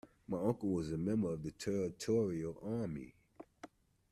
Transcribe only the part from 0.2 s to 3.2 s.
My uncle was a member of the Territorial Army